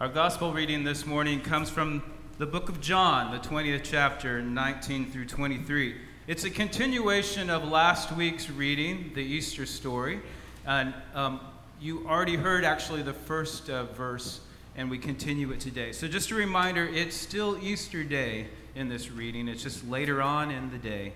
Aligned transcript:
Our 0.00 0.08
gospel 0.08 0.54
reading 0.54 0.82
this 0.82 1.04
morning 1.04 1.42
comes 1.42 1.68
from 1.68 2.02
the 2.38 2.46
book 2.46 2.70
of 2.70 2.80
John, 2.80 3.32
the 3.32 3.38
20th 3.38 3.82
chapter, 3.84 4.40
19 4.40 5.10
through 5.10 5.26
23. 5.26 5.94
It's 6.26 6.44
a 6.44 6.48
continuation 6.48 7.50
of 7.50 7.68
last 7.68 8.10
week's 8.10 8.48
reading, 8.48 9.12
the 9.14 9.20
Easter 9.20 9.66
story. 9.66 10.20
And 10.64 10.94
um, 11.14 11.40
you 11.82 12.08
already 12.08 12.36
heard 12.36 12.64
actually 12.64 13.02
the 13.02 13.12
first 13.12 13.68
uh, 13.68 13.84
verse, 13.92 14.40
and 14.74 14.90
we 14.90 14.96
continue 14.96 15.50
it 15.52 15.60
today. 15.60 15.92
So, 15.92 16.08
just 16.08 16.30
a 16.30 16.34
reminder 16.34 16.86
it's 16.86 17.14
still 17.14 17.62
Easter 17.62 18.02
Day 18.02 18.46
in 18.74 18.88
this 18.88 19.10
reading, 19.10 19.48
it's 19.48 19.62
just 19.62 19.86
later 19.86 20.22
on 20.22 20.50
in 20.50 20.70
the 20.70 20.78
day. 20.78 21.12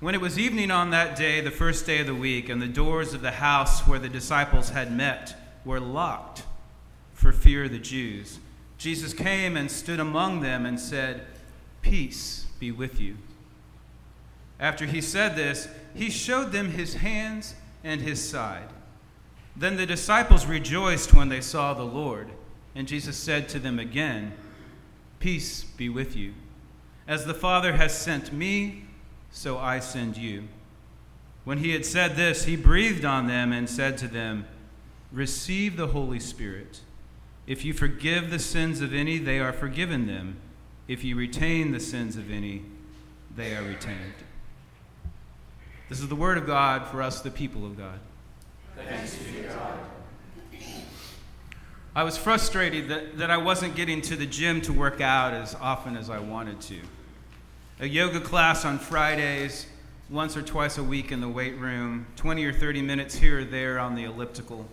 When 0.00 0.14
it 0.14 0.22
was 0.22 0.38
evening 0.38 0.70
on 0.70 0.88
that 0.88 1.16
day, 1.16 1.42
the 1.42 1.50
first 1.50 1.84
day 1.84 1.98
of 1.98 2.06
the 2.06 2.14
week, 2.14 2.48
and 2.48 2.62
the 2.62 2.66
doors 2.66 3.12
of 3.12 3.20
the 3.20 3.32
house 3.32 3.86
where 3.86 3.98
the 3.98 4.08
disciples 4.08 4.70
had 4.70 4.90
met 4.90 5.34
were 5.68 5.78
locked 5.78 6.44
for 7.12 7.30
fear 7.30 7.64
of 7.64 7.70
the 7.70 7.78
Jews, 7.78 8.38
Jesus 8.78 9.12
came 9.12 9.54
and 9.54 9.70
stood 9.70 10.00
among 10.00 10.40
them 10.40 10.64
and 10.64 10.80
said, 10.80 11.26
Peace 11.82 12.46
be 12.58 12.72
with 12.72 12.98
you. 12.98 13.18
After 14.58 14.86
he 14.86 15.02
said 15.02 15.36
this, 15.36 15.68
he 15.94 16.08
showed 16.08 16.52
them 16.52 16.70
his 16.70 16.94
hands 16.94 17.54
and 17.84 18.00
his 18.00 18.26
side. 18.26 18.70
Then 19.54 19.76
the 19.76 19.84
disciples 19.84 20.46
rejoiced 20.46 21.12
when 21.12 21.28
they 21.28 21.42
saw 21.42 21.74
the 21.74 21.82
Lord. 21.82 22.30
And 22.74 22.88
Jesus 22.88 23.16
said 23.16 23.48
to 23.50 23.58
them 23.58 23.78
again, 23.78 24.32
Peace 25.20 25.64
be 25.64 25.90
with 25.90 26.16
you. 26.16 26.32
As 27.06 27.26
the 27.26 27.34
Father 27.34 27.74
has 27.74 27.96
sent 27.96 28.32
me, 28.32 28.84
so 29.30 29.58
I 29.58 29.80
send 29.80 30.16
you. 30.16 30.48
When 31.44 31.58
he 31.58 31.72
had 31.72 31.84
said 31.84 32.16
this, 32.16 32.44
he 32.44 32.56
breathed 32.56 33.04
on 33.04 33.26
them 33.26 33.52
and 33.52 33.68
said 33.68 33.98
to 33.98 34.08
them, 34.08 34.46
Receive 35.12 35.76
the 35.76 35.88
Holy 35.88 36.20
Spirit. 36.20 36.80
If 37.46 37.64
you 37.64 37.72
forgive 37.72 38.30
the 38.30 38.38
sins 38.38 38.80
of 38.80 38.92
any, 38.92 39.18
they 39.18 39.38
are 39.40 39.52
forgiven 39.52 40.06
them. 40.06 40.36
If 40.86 41.04
you 41.04 41.16
retain 41.16 41.72
the 41.72 41.80
sins 41.80 42.16
of 42.16 42.30
any, 42.30 42.62
they 43.34 43.56
are 43.56 43.62
retained. 43.62 44.14
This 45.88 46.00
is 46.00 46.08
the 46.08 46.16
word 46.16 46.36
of 46.36 46.46
God 46.46 46.86
for 46.86 47.02
us, 47.02 47.20
the 47.20 47.30
people 47.30 47.64
of 47.64 47.78
God. 47.78 47.98
Thanks 48.76 49.16
be 49.16 49.42
to 49.42 49.48
God. 49.48 49.78
I 51.94 52.02
was 52.04 52.16
frustrated 52.16 52.88
that, 52.88 53.18
that 53.18 53.30
I 53.30 53.38
wasn't 53.38 53.74
getting 53.74 54.02
to 54.02 54.16
the 54.16 54.26
gym 54.26 54.60
to 54.62 54.72
work 54.72 55.00
out 55.00 55.32
as 55.32 55.54
often 55.54 55.96
as 55.96 56.10
I 56.10 56.18
wanted 56.18 56.60
to 56.62 56.78
a 57.80 57.86
yoga 57.86 58.20
class 58.20 58.64
on 58.64 58.76
Fridays, 58.78 59.66
once 60.10 60.36
or 60.36 60.42
twice 60.42 60.78
a 60.78 60.82
week 60.82 61.12
in 61.12 61.20
the 61.20 61.28
weight 61.28 61.56
room, 61.58 62.06
20 62.16 62.44
or 62.44 62.52
30 62.52 62.82
minutes 62.82 63.14
here 63.14 63.40
or 63.40 63.44
there 63.44 63.78
on 63.78 63.94
the 63.94 64.02
elliptical. 64.02 64.66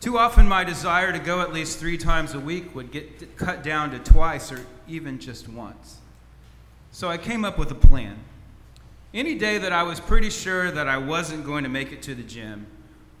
Too 0.00 0.16
often, 0.16 0.48
my 0.48 0.64
desire 0.64 1.12
to 1.12 1.18
go 1.18 1.42
at 1.42 1.52
least 1.52 1.78
three 1.78 1.98
times 1.98 2.32
a 2.32 2.40
week 2.40 2.74
would 2.74 2.90
get 2.90 3.36
cut 3.36 3.62
down 3.62 3.90
to 3.90 3.98
twice 3.98 4.50
or 4.50 4.64
even 4.88 5.18
just 5.18 5.46
once. 5.46 5.98
So 6.90 7.10
I 7.10 7.18
came 7.18 7.44
up 7.44 7.58
with 7.58 7.70
a 7.70 7.74
plan. 7.74 8.16
Any 9.12 9.34
day 9.34 9.58
that 9.58 9.72
I 9.72 9.82
was 9.82 10.00
pretty 10.00 10.30
sure 10.30 10.70
that 10.70 10.88
I 10.88 10.96
wasn't 10.96 11.44
going 11.44 11.64
to 11.64 11.68
make 11.68 11.92
it 11.92 12.00
to 12.02 12.14
the 12.14 12.22
gym, 12.22 12.66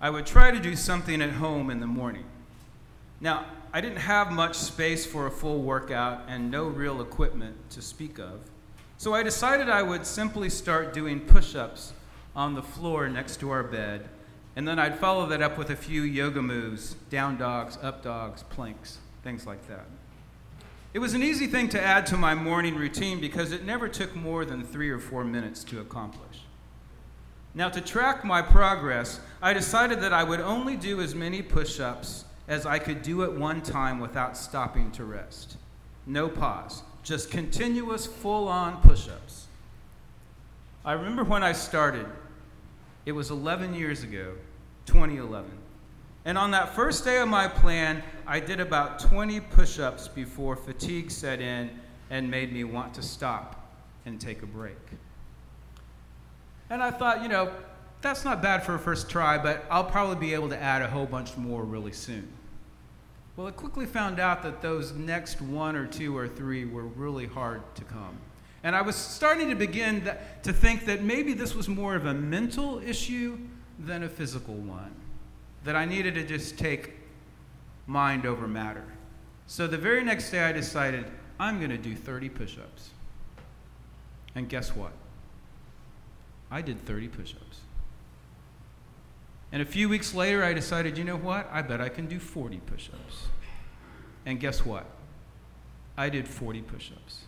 I 0.00 0.08
would 0.08 0.24
try 0.24 0.50
to 0.50 0.58
do 0.58 0.74
something 0.74 1.20
at 1.20 1.32
home 1.32 1.68
in 1.68 1.80
the 1.80 1.86
morning. 1.86 2.24
Now, 3.20 3.44
I 3.74 3.82
didn't 3.82 3.98
have 3.98 4.32
much 4.32 4.56
space 4.56 5.04
for 5.04 5.26
a 5.26 5.30
full 5.30 5.60
workout 5.60 6.22
and 6.28 6.50
no 6.50 6.64
real 6.64 7.02
equipment 7.02 7.56
to 7.70 7.82
speak 7.82 8.18
of. 8.18 8.40
So 8.96 9.12
I 9.12 9.22
decided 9.22 9.68
I 9.68 9.82
would 9.82 10.06
simply 10.06 10.48
start 10.48 10.94
doing 10.94 11.20
push 11.20 11.54
ups 11.54 11.92
on 12.34 12.54
the 12.54 12.62
floor 12.62 13.08
next 13.08 13.38
to 13.40 13.50
our 13.50 13.62
bed, 13.62 14.08
and 14.56 14.66
then 14.66 14.78
I'd 14.78 14.98
follow 14.98 15.26
that 15.26 15.42
up 15.42 15.56
with 15.56 15.70
a 15.70 15.76
few 15.76 16.02
yoga 16.02 16.42
moves 16.42 16.94
down 17.08 17.36
dogs, 17.36 17.78
up 17.82 18.02
dogs, 18.02 18.42
planks, 18.44 18.98
things 19.22 19.46
like 19.46 19.66
that. 19.68 19.86
It 20.92 20.98
was 20.98 21.14
an 21.14 21.22
easy 21.22 21.46
thing 21.46 21.68
to 21.68 21.80
add 21.80 22.06
to 22.06 22.16
my 22.16 22.34
morning 22.34 22.74
routine 22.74 23.20
because 23.20 23.52
it 23.52 23.64
never 23.64 23.88
took 23.88 24.16
more 24.16 24.44
than 24.44 24.64
three 24.64 24.90
or 24.90 24.98
four 24.98 25.24
minutes 25.24 25.62
to 25.64 25.80
accomplish. 25.80 26.42
Now, 27.54 27.68
to 27.68 27.80
track 27.80 28.24
my 28.24 28.42
progress, 28.42 29.20
I 29.40 29.52
decided 29.52 30.00
that 30.00 30.12
I 30.12 30.24
would 30.24 30.40
only 30.40 30.76
do 30.76 31.00
as 31.00 31.14
many 31.14 31.42
push 31.42 31.80
ups 31.80 32.24
as 32.48 32.66
I 32.66 32.78
could 32.78 33.02
do 33.02 33.22
at 33.22 33.32
one 33.32 33.60
time 33.60 34.00
without 34.00 34.36
stopping 34.36 34.90
to 34.92 35.04
rest. 35.04 35.56
No 36.06 36.28
pause 36.28 36.82
just 37.02 37.30
continuous 37.30 38.06
full 38.06 38.48
on 38.48 38.80
push 38.82 39.08
ups. 39.08 39.46
I 40.84 40.92
remember 40.92 41.24
when 41.24 41.42
I 41.42 41.52
started, 41.52 42.06
it 43.06 43.12
was 43.12 43.30
11 43.30 43.74
years 43.74 44.02
ago, 44.02 44.34
2011. 44.86 45.50
And 46.24 46.36
on 46.36 46.50
that 46.50 46.74
first 46.74 47.04
day 47.04 47.18
of 47.18 47.28
my 47.28 47.48
plan, 47.48 48.02
I 48.26 48.40
did 48.40 48.60
about 48.60 48.98
20 48.98 49.40
push 49.40 49.78
ups 49.78 50.06
before 50.06 50.54
fatigue 50.54 51.10
set 51.10 51.40
in 51.40 51.70
and 52.10 52.30
made 52.30 52.52
me 52.52 52.64
want 52.64 52.92
to 52.94 53.02
stop 53.02 53.74
and 54.04 54.20
take 54.20 54.42
a 54.42 54.46
break. 54.46 54.76
And 56.68 56.82
I 56.82 56.90
thought, 56.90 57.22
you 57.22 57.28
know, 57.28 57.52
that's 58.02 58.24
not 58.24 58.42
bad 58.42 58.62
for 58.64 58.74
a 58.74 58.78
first 58.78 59.08
try, 59.08 59.38
but 59.38 59.64
I'll 59.70 59.84
probably 59.84 60.16
be 60.16 60.34
able 60.34 60.48
to 60.50 60.60
add 60.60 60.82
a 60.82 60.88
whole 60.88 61.06
bunch 61.06 61.36
more 61.36 61.64
really 61.64 61.92
soon. 61.92 62.28
Well, 63.36 63.46
I 63.46 63.52
quickly 63.52 63.86
found 63.86 64.20
out 64.20 64.42
that 64.42 64.60
those 64.60 64.92
next 64.92 65.40
one 65.40 65.74
or 65.74 65.86
two 65.86 66.16
or 66.16 66.28
three 66.28 66.64
were 66.64 66.84
really 66.84 67.26
hard 67.26 67.62
to 67.76 67.84
come. 67.84 68.18
And 68.62 68.76
I 68.76 68.82
was 68.82 68.94
starting 68.94 69.48
to 69.48 69.54
begin 69.54 70.04
that, 70.04 70.42
to 70.44 70.52
think 70.52 70.84
that 70.86 71.02
maybe 71.02 71.32
this 71.32 71.54
was 71.54 71.68
more 71.68 71.94
of 71.94 72.06
a 72.06 72.14
mental 72.14 72.78
issue 72.80 73.38
than 73.78 74.02
a 74.02 74.08
physical 74.08 74.54
one. 74.54 74.94
That 75.64 75.76
I 75.76 75.84
needed 75.84 76.14
to 76.14 76.24
just 76.24 76.58
take 76.58 76.92
mind 77.86 78.26
over 78.26 78.46
matter. 78.46 78.84
So 79.46 79.66
the 79.66 79.78
very 79.78 80.04
next 80.04 80.30
day, 80.30 80.40
I 80.44 80.52
decided 80.52 81.06
I'm 81.38 81.58
going 81.58 81.70
to 81.70 81.78
do 81.78 81.96
30 81.96 82.28
push 82.28 82.58
ups. 82.58 82.90
And 84.34 84.48
guess 84.48 84.76
what? 84.76 84.92
I 86.50 86.62
did 86.62 86.84
30 86.86 87.08
push 87.08 87.34
ups. 87.34 87.60
And 89.52 89.62
a 89.62 89.64
few 89.64 89.88
weeks 89.88 90.14
later, 90.14 90.44
I 90.44 90.52
decided, 90.52 90.96
you 90.96 91.04
know 91.04 91.16
what? 91.16 91.48
I 91.50 91.62
bet 91.62 91.80
I 91.80 91.88
can 91.88 92.06
do 92.06 92.20
40 92.20 92.58
push 92.58 92.88
ups. 92.92 93.26
And 94.24 94.38
guess 94.38 94.64
what? 94.64 94.86
I 95.96 96.08
did 96.08 96.28
40 96.28 96.62
push 96.62 96.92
ups. 96.92 97.24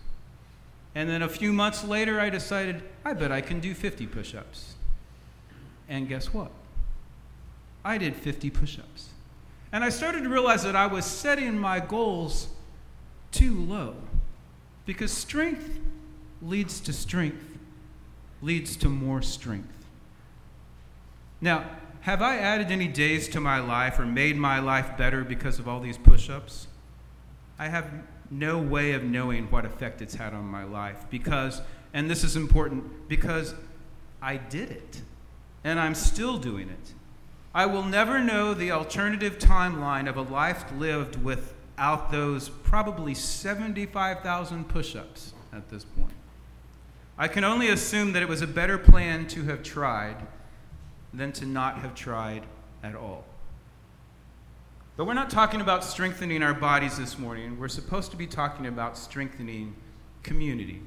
And 0.94 1.08
then 1.08 1.22
a 1.22 1.28
few 1.28 1.52
months 1.52 1.84
later, 1.84 2.20
I 2.20 2.28
decided, 2.30 2.82
I 3.04 3.14
bet 3.14 3.32
I 3.32 3.40
can 3.40 3.60
do 3.60 3.74
50 3.74 4.06
push 4.06 4.34
ups. 4.34 4.74
And 5.88 6.08
guess 6.08 6.32
what? 6.34 6.50
I 7.84 7.98
did 7.98 8.14
50 8.14 8.50
push 8.50 8.78
ups. 8.78 9.08
And 9.72 9.82
I 9.82 9.88
started 9.88 10.22
to 10.24 10.28
realize 10.28 10.62
that 10.64 10.76
I 10.76 10.86
was 10.86 11.06
setting 11.06 11.58
my 11.58 11.80
goals 11.80 12.48
too 13.30 13.58
low 13.58 13.94
because 14.84 15.10
strength 15.10 15.80
leads 16.42 16.80
to 16.80 16.92
strength, 16.92 17.58
leads 18.42 18.76
to 18.76 18.88
more 18.88 19.22
strength. 19.22 19.68
Now, 21.40 21.64
have 22.02 22.20
I 22.20 22.36
added 22.36 22.70
any 22.70 22.88
days 22.88 23.28
to 23.28 23.40
my 23.40 23.60
life 23.60 23.98
or 23.98 24.04
made 24.04 24.36
my 24.36 24.58
life 24.58 24.96
better 24.98 25.24
because 25.24 25.58
of 25.58 25.68
all 25.68 25.80
these 25.80 25.96
push 25.96 26.28
ups? 26.28 26.66
I 27.58 27.68
have 27.68 27.90
no 28.32 28.58
way 28.58 28.92
of 28.92 29.04
knowing 29.04 29.50
what 29.50 29.64
effect 29.64 30.00
it's 30.00 30.14
had 30.14 30.32
on 30.32 30.44
my 30.44 30.64
life 30.64 31.04
because, 31.10 31.60
and 31.92 32.10
this 32.10 32.24
is 32.24 32.34
important, 32.34 33.08
because 33.08 33.54
I 34.20 34.36
did 34.38 34.70
it 34.70 35.02
and 35.62 35.78
I'm 35.78 35.94
still 35.94 36.38
doing 36.38 36.68
it. 36.68 36.94
I 37.54 37.66
will 37.66 37.84
never 37.84 38.18
know 38.18 38.54
the 38.54 38.70
alternative 38.70 39.38
timeline 39.38 40.08
of 40.08 40.16
a 40.16 40.22
life 40.22 40.64
lived 40.78 41.22
without 41.22 42.10
those 42.10 42.48
probably 42.48 43.14
75,000 43.14 44.68
push 44.68 44.96
ups 44.96 45.34
at 45.52 45.68
this 45.68 45.84
point. 45.84 46.12
I 47.18 47.28
can 47.28 47.44
only 47.44 47.68
assume 47.68 48.14
that 48.14 48.22
it 48.22 48.28
was 48.28 48.40
a 48.40 48.46
better 48.46 48.78
plan 48.78 49.26
to 49.28 49.42
have 49.44 49.62
tried 49.62 50.16
than 51.12 51.32
to 51.32 51.44
not 51.44 51.78
have 51.78 51.94
tried 51.94 52.44
at 52.82 52.94
all. 52.94 53.24
But 54.94 55.06
we're 55.06 55.14
not 55.14 55.30
talking 55.30 55.62
about 55.62 55.84
strengthening 55.84 56.42
our 56.42 56.52
bodies 56.52 56.98
this 56.98 57.18
morning. 57.18 57.58
We're 57.58 57.68
supposed 57.68 58.10
to 58.10 58.16
be 58.16 58.26
talking 58.26 58.66
about 58.66 58.98
strengthening 58.98 59.74
community. 60.22 60.82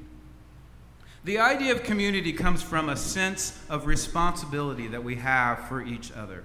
The 1.24 1.40
idea 1.40 1.72
of 1.72 1.82
community 1.82 2.32
comes 2.32 2.62
from 2.62 2.90
a 2.90 2.96
sense 2.96 3.60
of 3.68 3.88
responsibility 3.88 4.88
that 4.90 5.04
we 5.04 5.16
have 5.16 5.68
for 5.68 5.82
each 5.82 6.12
other. 6.12 6.44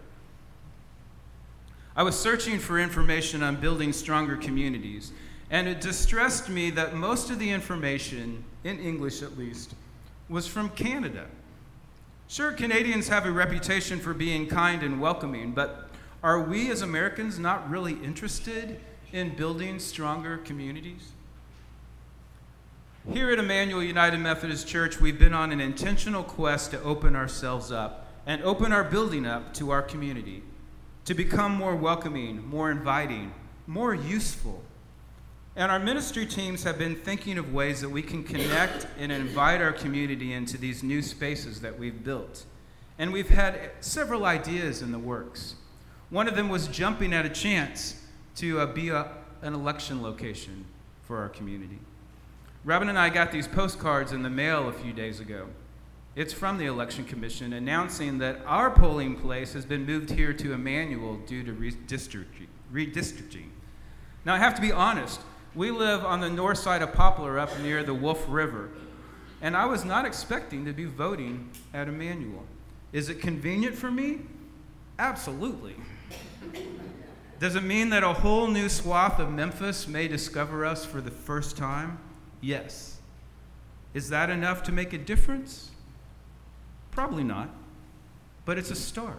I 1.94 2.02
was 2.02 2.18
searching 2.18 2.58
for 2.58 2.78
information 2.78 3.42
on 3.42 3.56
building 3.56 3.92
stronger 3.92 4.38
communities, 4.38 5.12
and 5.50 5.68
it 5.68 5.82
distressed 5.82 6.48
me 6.48 6.70
that 6.70 6.94
most 6.94 7.28
of 7.28 7.38
the 7.38 7.50
information, 7.50 8.42
in 8.64 8.78
English 8.78 9.20
at 9.20 9.36
least, 9.36 9.74
was 10.30 10.46
from 10.46 10.70
Canada. 10.70 11.26
Sure, 12.26 12.52
Canadians 12.52 13.08
have 13.08 13.26
a 13.26 13.30
reputation 13.30 13.98
for 13.98 14.14
being 14.14 14.46
kind 14.46 14.82
and 14.82 14.98
welcoming, 14.98 15.52
but 15.52 15.89
are 16.22 16.40
we 16.40 16.70
as 16.70 16.82
Americans 16.82 17.38
not 17.38 17.68
really 17.70 17.94
interested 17.94 18.80
in 19.12 19.34
building 19.36 19.78
stronger 19.78 20.38
communities? 20.38 21.12
Here 23.10 23.30
at 23.30 23.38
Emmanuel 23.38 23.82
United 23.82 24.18
Methodist 24.18 24.68
Church, 24.68 25.00
we've 25.00 25.18
been 25.18 25.32
on 25.32 25.52
an 25.52 25.60
intentional 25.60 26.22
quest 26.22 26.72
to 26.72 26.82
open 26.82 27.16
ourselves 27.16 27.72
up 27.72 28.06
and 28.26 28.42
open 28.42 28.72
our 28.72 28.84
building 28.84 29.24
up 29.24 29.54
to 29.54 29.70
our 29.70 29.82
community. 29.82 30.42
to 31.06 31.14
become 31.14 31.52
more 31.52 31.74
welcoming, 31.74 32.46
more 32.46 32.70
inviting, 32.70 33.32
more 33.66 33.94
useful. 33.94 34.62
And 35.56 35.72
our 35.72 35.80
ministry 35.80 36.26
teams 36.26 36.62
have 36.62 36.78
been 36.78 36.94
thinking 36.94 37.36
of 37.38 37.52
ways 37.52 37.80
that 37.80 37.88
we 37.88 38.02
can 38.02 38.22
connect 38.22 38.86
and 38.98 39.10
invite 39.10 39.60
our 39.60 39.72
community 39.72 40.32
into 40.32 40.56
these 40.56 40.82
new 40.82 41.02
spaces 41.02 41.62
that 41.62 41.78
we've 41.78 42.04
built. 42.04 42.44
And 42.98 43.12
we've 43.12 43.30
had 43.30 43.72
several 43.80 44.24
ideas 44.24 44.82
in 44.82 44.92
the 44.92 44.98
works. 44.98 45.56
One 46.10 46.26
of 46.26 46.34
them 46.34 46.48
was 46.48 46.66
jumping 46.68 47.12
at 47.12 47.24
a 47.24 47.30
chance 47.30 48.04
to 48.36 48.60
uh, 48.60 48.66
be 48.66 48.88
a, 48.88 49.12
an 49.42 49.54
election 49.54 50.02
location 50.02 50.64
for 51.02 51.18
our 51.18 51.28
community. 51.28 51.78
Robin 52.64 52.88
and 52.88 52.98
I 52.98 53.08
got 53.08 53.32
these 53.32 53.46
postcards 53.46 54.12
in 54.12 54.22
the 54.22 54.30
mail 54.30 54.68
a 54.68 54.72
few 54.72 54.92
days 54.92 55.20
ago. 55.20 55.46
It's 56.16 56.32
from 56.32 56.58
the 56.58 56.66
Election 56.66 57.04
Commission 57.04 57.52
announcing 57.52 58.18
that 58.18 58.40
our 58.44 58.70
polling 58.70 59.16
place 59.16 59.52
has 59.52 59.64
been 59.64 59.86
moved 59.86 60.10
here 60.10 60.32
to 60.32 60.52
Emmanuel 60.52 61.16
due 61.26 61.44
to 61.44 61.52
redistricting. 61.52 62.48
redistricting. 62.72 63.46
Now, 64.24 64.34
I 64.34 64.38
have 64.38 64.54
to 64.56 64.60
be 64.60 64.72
honest, 64.72 65.20
we 65.54 65.70
live 65.70 66.04
on 66.04 66.20
the 66.20 66.28
north 66.28 66.58
side 66.58 66.82
of 66.82 66.92
Poplar 66.92 67.38
up 67.38 67.56
near 67.60 67.84
the 67.84 67.94
Wolf 67.94 68.24
River, 68.28 68.70
and 69.40 69.56
I 69.56 69.66
was 69.66 69.84
not 69.84 70.04
expecting 70.04 70.64
to 70.64 70.72
be 70.72 70.84
voting 70.84 71.50
at 71.72 71.88
Emmanuel. 71.88 72.44
Is 72.92 73.08
it 73.08 73.20
convenient 73.20 73.76
for 73.76 73.90
me? 73.90 74.18
Absolutely. 74.98 75.76
Does 77.38 77.56
it 77.56 77.62
mean 77.62 77.90
that 77.90 78.02
a 78.02 78.12
whole 78.12 78.48
new 78.48 78.68
swath 78.68 79.18
of 79.18 79.30
Memphis 79.30 79.88
may 79.88 80.08
discover 80.08 80.64
us 80.64 80.84
for 80.84 81.00
the 81.00 81.10
first 81.10 81.56
time? 81.56 81.98
Yes. 82.40 82.98
Is 83.94 84.10
that 84.10 84.30
enough 84.30 84.62
to 84.64 84.72
make 84.72 84.92
a 84.92 84.98
difference? 84.98 85.70
Probably 86.90 87.24
not, 87.24 87.48
but 88.44 88.58
it's 88.58 88.70
a 88.70 88.76
start. 88.76 89.18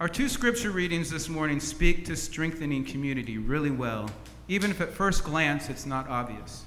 Our 0.00 0.08
two 0.08 0.28
scripture 0.28 0.70
readings 0.70 1.10
this 1.10 1.28
morning 1.28 1.60
speak 1.60 2.04
to 2.06 2.16
strengthening 2.16 2.84
community 2.84 3.38
really 3.38 3.70
well, 3.70 4.10
even 4.48 4.70
if 4.70 4.80
at 4.80 4.92
first 4.92 5.24
glance 5.24 5.68
it's 5.68 5.86
not 5.86 6.08
obvious. 6.08 6.64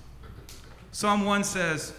Psalm 0.91 1.25
1 1.25 1.43
says, 1.43 1.93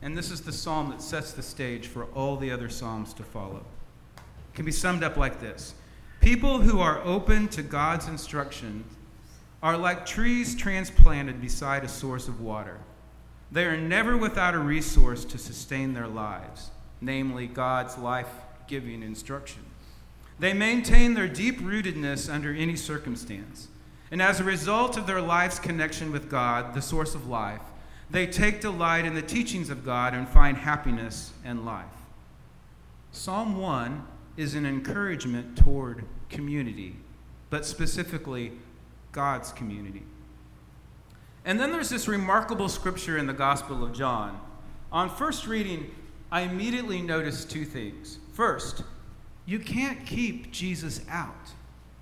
and 0.00 0.16
this 0.16 0.30
is 0.30 0.40
the 0.40 0.52
psalm 0.52 0.90
that 0.90 1.02
sets 1.02 1.32
the 1.32 1.42
stage 1.42 1.86
for 1.86 2.06
all 2.06 2.36
the 2.36 2.50
other 2.50 2.68
psalms 2.68 3.14
to 3.14 3.22
follow, 3.22 3.64
can 4.54 4.64
be 4.64 4.72
summed 4.72 5.02
up 5.02 5.16
like 5.16 5.40
this 5.40 5.74
People 6.20 6.60
who 6.60 6.78
are 6.78 7.02
open 7.04 7.48
to 7.48 7.62
God's 7.62 8.06
instruction 8.06 8.84
are 9.62 9.76
like 9.76 10.06
trees 10.06 10.54
transplanted 10.54 11.40
beside 11.40 11.84
a 11.84 11.88
source 11.88 12.28
of 12.28 12.40
water. 12.40 12.78
They 13.50 13.64
are 13.64 13.76
never 13.76 14.16
without 14.16 14.54
a 14.54 14.58
resource 14.58 15.24
to 15.26 15.38
sustain 15.38 15.94
their 15.94 16.06
lives, 16.06 16.70
namely 17.00 17.46
God's 17.46 17.98
life 17.98 18.28
giving 18.66 19.02
instruction. 19.02 19.62
They 20.38 20.54
maintain 20.54 21.14
their 21.14 21.28
deep 21.28 21.60
rootedness 21.60 22.32
under 22.32 22.54
any 22.54 22.76
circumstance. 22.76 23.68
And 24.10 24.22
as 24.22 24.40
a 24.40 24.44
result 24.44 24.96
of 24.96 25.06
their 25.06 25.20
life's 25.20 25.58
connection 25.58 26.12
with 26.12 26.30
God, 26.30 26.74
the 26.74 26.82
source 26.82 27.14
of 27.14 27.28
life, 27.28 27.62
they 28.10 28.26
take 28.26 28.60
delight 28.60 29.04
in 29.06 29.14
the 29.14 29.22
teachings 29.22 29.70
of 29.70 29.84
God 29.84 30.14
and 30.14 30.28
find 30.28 30.56
happiness 30.56 31.32
and 31.44 31.64
life. 31.64 31.86
Psalm 33.10 33.58
1 33.58 34.06
is 34.36 34.54
an 34.54 34.66
encouragement 34.66 35.56
toward 35.56 36.04
community, 36.28 36.96
but 37.50 37.66
specifically 37.66 38.52
God's 39.12 39.52
community. 39.52 40.02
And 41.44 41.58
then 41.58 41.72
there's 41.72 41.90
this 41.90 42.08
remarkable 42.08 42.68
scripture 42.68 43.18
in 43.18 43.26
the 43.26 43.32
Gospel 43.32 43.84
of 43.84 43.92
John. 43.92 44.40
On 44.90 45.10
first 45.10 45.46
reading, 45.46 45.90
I 46.30 46.42
immediately 46.42 47.02
noticed 47.02 47.50
two 47.50 47.64
things. 47.64 48.18
First, 48.32 48.84
you 49.44 49.58
can't 49.58 50.06
keep 50.06 50.50
Jesus 50.50 51.00
out, 51.08 51.50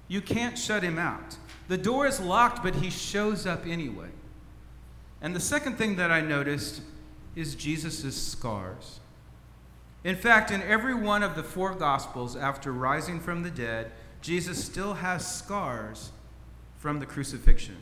you 0.09 0.21
can't 0.21 0.59
shut 0.59 0.83
him 0.83 0.99
out. 0.99 1.37
The 1.69 1.79
door 1.79 2.07
is 2.07 2.21
locked, 2.21 2.63
but 2.63 2.75
he 2.77 2.91
shows 2.91 3.47
up 3.47 3.67
anyway. 3.67 4.09
And 5.23 5.37
the 5.37 5.41
second 5.41 5.77
thing 5.77 5.97
that 5.97 6.11
I 6.11 6.21
noticed 6.21 6.83
is 7.37 7.55
Jesus' 7.55 8.21
scars. 8.21 9.00
In 10.03 10.17
fact, 10.17 10.51
in 10.51 10.63
every 10.63 10.95
one 10.95 11.23
of 11.23 11.37
the 11.37 11.43
four 11.43 11.75
Gospels, 11.75 12.35
after 12.37 12.73
rising 12.73 13.21
from 13.21 13.43
the 13.43 13.51
dead, 13.51 13.93
Jesus 14.23 14.63
still 14.63 14.95
has 14.95 15.27
scars 15.27 16.13
from 16.79 17.01
the 17.01 17.07
crucifixion. 17.07 17.77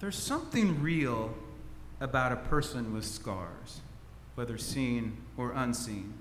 There's 0.00 0.16
something 0.16 0.82
real 0.82 1.34
about 2.00 2.32
a 2.32 2.36
person 2.36 2.92
with 2.92 3.04
scars, 3.04 3.80
whether 4.34 4.58
seen 4.58 5.16
or 5.36 5.52
unseen. 5.52 6.14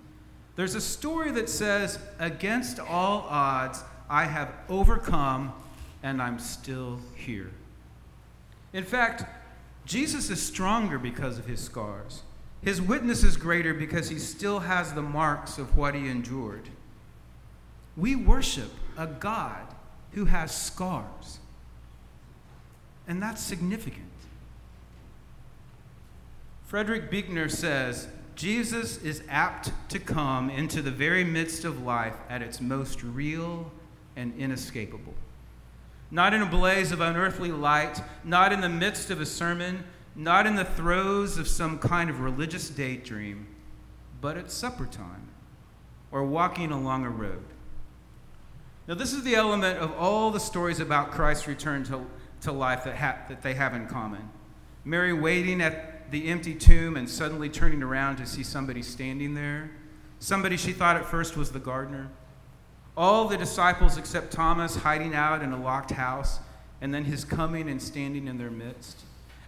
There's 0.56 0.75
a 0.75 0.81
story 0.81 1.31
that 1.31 1.50
says, 1.50 2.00
Against 2.19 2.80
all 2.80 3.25
odds, 3.30 3.83
I 4.09 4.25
have 4.25 4.53
overcome 4.69 5.53
and 6.03 6.21
I'm 6.21 6.39
still 6.39 7.00
here. 7.15 7.51
In 8.74 8.83
fact, 8.83 9.24
Jesus 9.86 10.30
is 10.30 10.42
stronger 10.42 10.98
because 10.98 11.38
of 11.38 11.45
his 11.45 11.59
scars. 11.59 12.24
His 12.62 12.81
witness 12.81 13.24
is 13.24 13.38
greater 13.38 13.74
because 13.74 14.10
he 14.10 14.19
still 14.19 14.60
has 14.60 14.94
the 14.94 15.02
marks 15.02 15.58
of 15.58 15.75
what 15.75 15.96
he 15.96 16.08
endured. 16.08 16.69
We 17.98 18.16
worship 18.16 18.72
a 18.98 19.08
God 19.08 19.68
who 20.12 20.25
has 20.25 20.56
scars, 20.56 21.40
and 23.08 23.22
that's 23.22 23.42
significant. 23.42 24.06
Frederick 26.68 27.10
Buechner 27.10 27.50
says 27.50 28.08
Jesus 28.36 28.98
is 29.04 29.24
apt 29.28 29.72
to 29.90 30.00
come 30.00 30.50
into 30.50 30.81
the 30.81 30.92
very 30.92 31.24
midst 31.24 31.66
of 31.66 31.84
life 31.84 32.16
at 32.30 32.42
its 32.42 32.62
most 32.62 33.04
real 33.04 33.72
and 34.16 34.34
inescapable. 34.38 35.13
Not 36.12 36.34
in 36.34 36.42
a 36.42 36.46
blaze 36.46 36.92
of 36.92 37.02
unearthly 37.02 37.52
light, 37.52 38.02
not 38.24 38.54
in 38.54 38.62
the 38.62 38.69
midst 38.69 39.12
of 39.12 39.19
a 39.19 39.25
sermon, 39.25 39.84
not 40.16 40.46
in 40.46 40.56
the 40.56 40.66
throes 40.66 41.38
of 41.38 41.48
some 41.48 41.80
kind 41.80 42.10
of 42.10 42.19
religious 42.19 42.69
daydream, 42.69 43.48
but 44.19 44.38
at 44.38 44.52
supper 44.52 44.86
time 44.86 45.30
or 46.12 46.24
walking 46.24 46.72
along 46.72 47.06
a 47.06 47.10
road. 47.10 47.44
Now, 48.88 48.96
this 48.96 49.13
is 49.13 49.24
the 49.24 49.36
element 49.36 49.78
of 49.80 49.94
all 49.94 50.31
the 50.31 50.40
stories 50.40 50.80
about 50.80 51.12
Christ's 51.12 51.48
return 51.48 51.84
to, 51.86 52.06
to 52.42 52.52
life 52.52 52.84
that, 52.84 52.98
ha- 52.98 53.19
that 53.30 53.42
they 53.42 53.54
have 53.54 53.74
in 53.74 53.88
common. 53.88 54.30
Mary 54.84 55.13
waiting 55.13 55.62
at 55.62 56.12
the 56.12 56.28
empty 56.28 56.54
tomb 56.54 56.98
and 56.98 57.10
suddenly 57.10 57.48
turning 57.48 57.81
around 57.81 58.18
to 58.18 58.25
see 58.25 58.44
somebody 58.44 58.81
standing 58.81 59.34
there. 59.34 59.72
Somebody 60.19 60.58
she 60.58 60.74
thought 60.74 60.98
at 60.98 61.06
first 61.06 61.38
was 61.38 61.52
the 61.52 61.60
gardener. 61.60 62.10
All 62.98 63.28
the 63.28 63.38
disciples 63.38 63.98
except 63.98 64.31
Thomas 64.31 64.75
hiding 64.75 65.16
out 65.16 65.42
in 65.42 65.54
a 65.54 65.62
locked 65.62 65.91
house, 65.91 66.39
and 66.82 66.94
then 66.94 67.06
his 67.06 67.24
coming 67.24 67.70
and 67.70 67.82
standing 67.82 68.27
in 68.27 68.38
their 68.38 68.51
midst. 68.51 69.00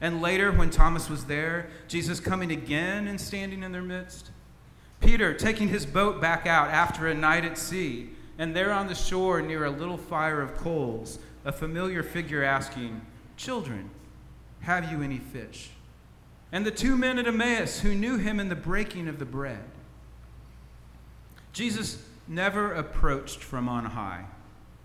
And 0.03 0.22
later, 0.22 0.51
when 0.51 0.69
Thomas 0.69 1.10
was 1.10 1.24
there, 1.24 1.69
Jesus 1.88 2.19
coming 2.19 2.51
again 2.51 3.07
and 3.07 3.19
standing 3.19 3.63
in 3.63 3.72
their 3.72 3.81
midst. 3.81 4.31
Peter 5.00 5.33
taking 5.33 5.69
his 5.69 5.86
boat 5.86 6.19
back 6.19 6.45
out 6.45 6.67
after 6.67 7.07
a 7.07 7.13
night 7.13 7.45
at 7.45 7.57
sea, 7.57 8.10
and 8.38 8.53
there 8.53 8.74
on 8.74 8.88
the 8.88 8.95
shore 8.95 9.41
near 9.41 9.63
a 9.63 9.69
little 9.69 9.98
fire 9.98 10.41
of 10.41 10.57
coals, 10.57 11.19
a 11.45 11.53
familiar 11.53 12.03
figure 12.03 12.43
asking, 12.43 13.00
Children, 13.38 13.89
have 14.60 14.91
you 14.91 15.01
any 15.01 15.19
fish? 15.19 15.69
And 16.51 16.65
the 16.65 16.72
two 16.72 16.98
men 16.98 17.17
at 17.17 17.25
Emmaus 17.25 17.79
who 17.79 17.95
knew 17.95 18.17
him 18.17 18.41
in 18.41 18.50
the 18.50 18.55
breaking 18.55 19.07
of 19.07 19.19
the 19.19 19.25
bread. 19.25 19.63
Jesus 21.53 22.03
never 22.27 22.74
approached 22.74 23.41
from 23.41 23.69
on 23.69 23.86
high, 23.86 24.25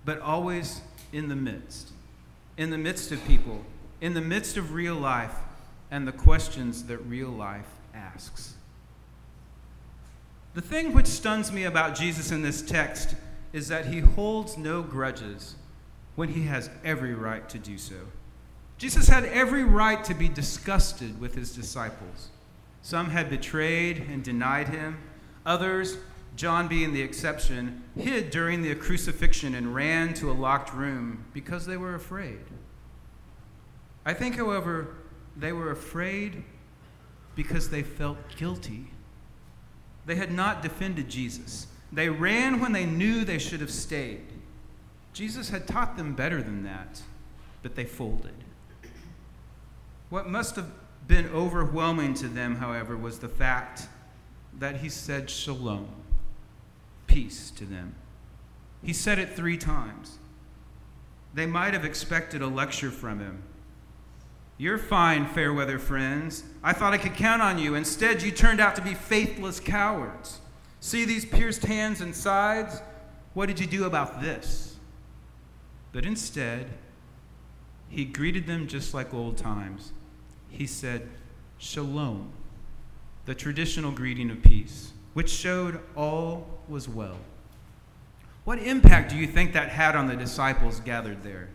but 0.04 0.20
always 0.20 0.80
in 1.12 1.28
the 1.28 1.36
midst, 1.36 1.90
in 2.56 2.70
the 2.70 2.78
midst 2.78 3.10
of 3.10 3.24
people 3.24 3.64
in 4.00 4.14
the 4.14 4.20
midst 4.20 4.56
of 4.56 4.72
real 4.72 4.94
life 4.94 5.34
and 5.90 6.06
the 6.06 6.12
questions 6.12 6.84
that 6.84 6.98
real 6.98 7.30
life 7.30 7.68
asks. 7.94 8.54
The 10.54 10.60
thing 10.60 10.92
which 10.92 11.06
stuns 11.06 11.52
me 11.52 11.64
about 11.64 11.94
Jesus 11.94 12.30
in 12.30 12.42
this 12.42 12.62
text 12.62 13.14
is 13.52 13.68
that 13.68 13.86
he 13.86 14.00
holds 14.00 14.56
no 14.56 14.82
grudges 14.82 15.54
when 16.16 16.30
he 16.30 16.42
has 16.42 16.70
every 16.84 17.14
right 17.14 17.48
to 17.48 17.58
do 17.58 17.78
so. 17.78 17.94
Jesus 18.76 19.08
had 19.08 19.24
every 19.24 19.64
right 19.64 20.02
to 20.04 20.14
be 20.14 20.28
disgusted 20.28 21.20
with 21.20 21.34
his 21.34 21.54
disciples. 21.54 22.28
Some 22.82 23.10
had 23.10 23.28
betrayed 23.28 23.98
and 24.08 24.22
denied 24.22 24.68
him, 24.68 24.98
others, 25.44 25.98
John 26.36 26.68
being 26.68 26.92
the 26.92 27.02
exception, 27.02 27.82
hid 27.96 28.30
during 28.30 28.62
the 28.62 28.74
crucifixion 28.76 29.54
and 29.54 29.74
ran 29.74 30.14
to 30.14 30.30
a 30.30 30.32
locked 30.32 30.72
room 30.72 31.24
because 31.32 31.66
they 31.66 31.76
were 31.76 31.94
afraid. 31.94 32.38
I 34.08 34.14
think, 34.14 34.36
however, 34.36 34.94
they 35.36 35.52
were 35.52 35.70
afraid 35.70 36.42
because 37.36 37.68
they 37.68 37.82
felt 37.82 38.16
guilty. 38.38 38.86
They 40.06 40.14
had 40.14 40.32
not 40.32 40.62
defended 40.62 41.10
Jesus. 41.10 41.66
They 41.92 42.08
ran 42.08 42.58
when 42.58 42.72
they 42.72 42.86
knew 42.86 43.22
they 43.22 43.36
should 43.38 43.60
have 43.60 43.70
stayed. 43.70 44.24
Jesus 45.12 45.50
had 45.50 45.68
taught 45.68 45.98
them 45.98 46.14
better 46.14 46.42
than 46.42 46.62
that, 46.64 47.02
but 47.62 47.74
they 47.74 47.84
folded. 47.84 48.32
What 50.08 50.26
must 50.26 50.56
have 50.56 50.70
been 51.06 51.26
overwhelming 51.26 52.14
to 52.14 52.28
them, 52.28 52.56
however, 52.56 52.96
was 52.96 53.18
the 53.18 53.28
fact 53.28 53.88
that 54.58 54.76
he 54.76 54.88
said 54.88 55.28
shalom. 55.28 55.86
peace 57.06 57.50
to 57.50 57.66
them. 57.66 57.94
He 58.82 58.94
said 58.94 59.18
it 59.18 59.36
three 59.36 59.58
times. 59.58 60.16
They 61.34 61.44
might 61.44 61.74
have 61.74 61.84
expected 61.84 62.40
a 62.40 62.46
lecture 62.46 62.90
from 62.90 63.20
him. 63.20 63.42
You're 64.58 64.78
fine, 64.78 65.26
fair 65.26 65.54
weather 65.54 65.78
friends. 65.78 66.42
I 66.64 66.72
thought 66.72 66.92
I 66.92 66.98
could 66.98 67.14
count 67.14 67.40
on 67.40 67.58
you. 67.58 67.76
Instead, 67.76 68.22
you 68.22 68.32
turned 68.32 68.60
out 68.60 68.74
to 68.74 68.82
be 68.82 68.92
faithless 68.92 69.60
cowards. 69.60 70.40
See 70.80 71.04
these 71.04 71.24
pierced 71.24 71.64
hands 71.64 72.00
and 72.00 72.14
sides? 72.14 72.82
What 73.34 73.46
did 73.46 73.60
you 73.60 73.68
do 73.68 73.84
about 73.84 74.20
this? 74.20 74.76
But 75.92 76.04
instead, 76.04 76.66
he 77.88 78.04
greeted 78.04 78.48
them 78.48 78.66
just 78.66 78.94
like 78.94 79.14
old 79.14 79.36
times. 79.36 79.92
He 80.48 80.66
said, 80.66 81.08
Shalom, 81.58 82.32
the 83.26 83.34
traditional 83.36 83.92
greeting 83.92 84.30
of 84.30 84.42
peace, 84.42 84.92
which 85.14 85.30
showed 85.30 85.80
all 85.96 86.46
was 86.68 86.88
well. 86.88 87.18
What 88.44 88.58
impact 88.58 89.10
do 89.10 89.16
you 89.16 89.26
think 89.26 89.52
that 89.52 89.68
had 89.68 89.94
on 89.94 90.06
the 90.06 90.16
disciples 90.16 90.80
gathered 90.80 91.22
there? 91.22 91.48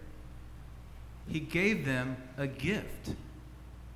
He 1.28 1.40
gave 1.40 1.86
them 1.86 2.18
a 2.38 2.48
gift, 2.48 3.16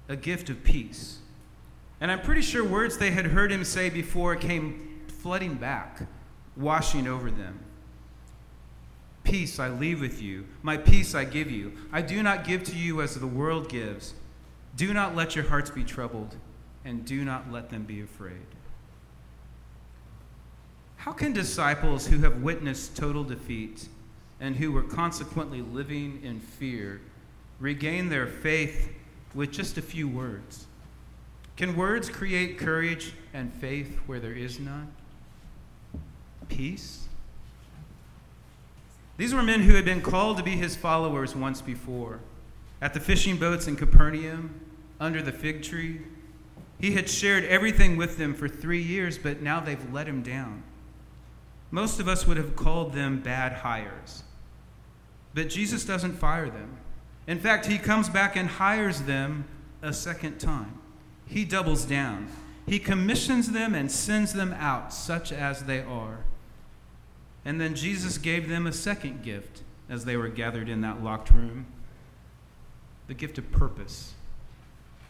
a 0.07 0.15
gift 0.15 0.49
of 0.49 0.63
peace. 0.63 1.19
And 1.99 2.11
I'm 2.11 2.21
pretty 2.21 2.41
sure 2.41 2.63
words 2.63 2.97
they 2.97 3.11
had 3.11 3.25
heard 3.25 3.51
him 3.51 3.63
say 3.63 3.89
before 3.89 4.35
came 4.35 5.01
flooding 5.07 5.55
back, 5.55 6.01
washing 6.55 7.07
over 7.07 7.29
them. 7.29 7.59
Peace 9.23 9.59
I 9.59 9.69
leave 9.69 9.99
with 9.99 10.21
you, 10.21 10.45
my 10.61 10.77
peace 10.77 11.13
I 11.13 11.25
give 11.25 11.51
you. 11.51 11.73
I 11.91 12.01
do 12.01 12.23
not 12.23 12.45
give 12.45 12.63
to 12.65 12.75
you 12.75 13.01
as 13.01 13.15
the 13.15 13.27
world 13.27 13.67
gives. 13.67 14.13
Do 14.77 14.93
not 14.93 15.15
let 15.15 15.35
your 15.35 15.45
hearts 15.45 15.69
be 15.69 15.83
troubled, 15.83 16.35
and 16.85 17.03
do 17.03 17.25
not 17.25 17.51
let 17.51 17.69
them 17.69 17.83
be 17.83 18.01
afraid. 18.01 18.45
How 20.95 21.11
can 21.11 21.33
disciples 21.33 22.07
who 22.07 22.19
have 22.19 22.41
witnessed 22.41 22.95
total 22.95 23.23
defeat 23.23 23.89
and 24.39 24.55
who 24.55 24.71
were 24.71 24.83
consequently 24.83 25.61
living 25.61 26.21
in 26.23 26.39
fear 26.39 27.01
regain 27.59 28.09
their 28.09 28.27
faith 28.27 28.93
with 29.33 29.51
just 29.51 29.77
a 29.77 29.81
few 29.81 30.07
words? 30.07 30.67
Can 31.55 31.75
words 31.75 32.09
create 32.09 32.57
courage 32.57 33.13
and 33.33 33.53
faith 33.53 33.99
where 34.05 34.19
there 34.19 34.33
is 34.33 34.59
none? 34.59 34.91
Peace? 36.49 37.07
These 39.17 39.33
were 39.33 39.41
men 39.41 39.61
who 39.61 39.73
had 39.73 39.83
been 39.83 40.01
called 40.01 40.37
to 40.37 40.43
be 40.43 40.51
his 40.51 40.75
followers 40.75 41.35
once 41.35 41.61
before. 41.61 42.19
At 42.81 42.93
the 42.93 42.99
fishing 42.99 43.37
boats 43.37 43.67
in 43.67 43.75
Capernaum, 43.75 44.61
under 44.99 45.21
the 45.21 45.31
fig 45.31 45.63
tree, 45.63 46.01
he 46.79 46.91
had 46.91 47.09
shared 47.09 47.43
everything 47.45 47.97
with 47.97 48.17
them 48.17 48.35
for 48.35 48.47
three 48.47 48.81
years, 48.81 49.17
but 49.17 49.41
now 49.41 49.59
they've 49.59 49.91
let 49.91 50.07
him 50.07 50.21
down. 50.21 50.61
Most 51.71 51.99
of 51.99 52.07
us 52.07 52.27
would 52.27 52.37
have 52.37 52.55
called 52.55 52.93
them 52.93 53.19
bad 53.19 53.53
hires. 53.53 54.23
But 55.33 55.49
Jesus 55.49 55.83
doesn't 55.83 56.13
fire 56.13 56.49
them. 56.49 56.77
In 57.27 57.39
fact, 57.39 57.65
he 57.65 57.77
comes 57.77 58.09
back 58.09 58.35
and 58.35 58.47
hires 58.47 59.01
them 59.01 59.45
a 59.81 59.93
second 59.93 60.39
time. 60.39 60.79
He 61.27 61.43
doubles 61.43 61.85
down. 61.85 62.29
He 62.65 62.79
commissions 62.79 63.51
them 63.51 63.75
and 63.75 63.91
sends 63.91 64.33
them 64.33 64.53
out, 64.53 64.93
such 64.93 65.31
as 65.31 65.63
they 65.63 65.81
are. 65.81 66.19
And 67.45 67.61
then 67.61 67.75
Jesus 67.75 68.17
gave 68.17 68.49
them 68.49 68.65
a 68.65 68.73
second 68.73 69.23
gift 69.23 69.61
as 69.89 70.05
they 70.05 70.17
were 70.17 70.29
gathered 70.29 70.69
in 70.69 70.81
that 70.81 71.03
locked 71.03 71.31
room 71.31 71.65
the 73.07 73.13
gift 73.13 73.37
of 73.37 73.49
purpose. 73.51 74.13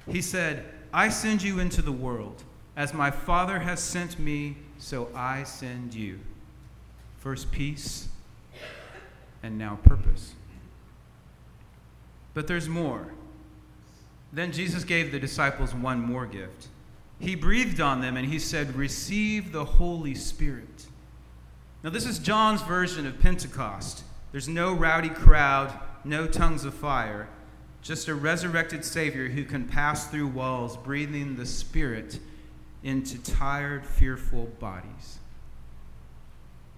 He 0.08 0.22
said, 0.22 0.66
I 0.94 1.10
send 1.10 1.42
you 1.42 1.60
into 1.60 1.82
the 1.82 1.92
world. 1.92 2.44
As 2.76 2.94
my 2.94 3.10
Father 3.10 3.60
has 3.60 3.80
sent 3.80 4.20
me, 4.20 4.58
so 4.78 5.10
I 5.16 5.44
send 5.44 5.96
you. 5.96 6.20
First 7.18 7.52
peace, 7.52 8.08
and 9.42 9.58
now 9.58 9.80
purpose. 9.84 10.34
But 12.38 12.46
there's 12.46 12.70
more. 12.70 13.08
Then 14.32 14.52
Jesus 14.52 14.84
gave 14.84 15.12
the 15.12 15.20
disciples 15.20 15.74
one 15.74 16.00
more 16.00 16.28
gift. 16.28 16.68
He 17.20 17.34
breathed 17.34 17.82
on 17.82 18.00
them 18.00 18.16
and 18.16 18.28
he 18.28 18.38
said, 18.38 18.76
Receive 18.76 19.52
the 19.52 19.66
Holy 19.66 20.14
Spirit. 20.14 20.86
Now, 21.84 21.90
this 21.90 22.06
is 22.06 22.20
John's 22.20 22.62
version 22.62 23.08
of 23.08 23.20
Pentecost. 23.20 24.04
There's 24.32 24.48
no 24.48 24.72
rowdy 24.72 25.10
crowd, 25.10 25.74
no 26.04 26.28
tongues 26.28 26.64
of 26.64 26.76
fire, 26.76 27.28
just 27.82 28.08
a 28.08 28.14
resurrected 28.14 28.86
Savior 28.86 29.30
who 29.30 29.44
can 29.44 29.68
pass 29.68 30.06
through 30.06 30.28
walls, 30.28 30.78
breathing 30.78 31.38
the 31.38 31.46
Spirit 31.48 32.20
into 32.84 33.18
tired, 33.18 33.84
fearful 33.84 34.46
bodies. 34.60 35.18